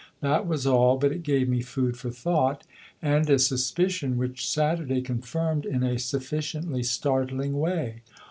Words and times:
That 0.21 0.47
was 0.47 0.65
all, 0.65 0.97
but 0.97 1.11
it 1.11 1.21
gave 1.21 1.47
me 1.47 1.61
food 1.61 1.95
for 1.95 2.09
thought, 2.09 2.65
and 3.03 3.29
a 3.29 3.37
suspicion 3.37 4.17
which 4.17 4.49
Saturday 4.49 5.03
confirmed 5.03 5.63
in 5.63 5.83
a 5.83 5.99
sufficiently 5.99 6.81
startling 6.81 7.59
way. 7.59 8.01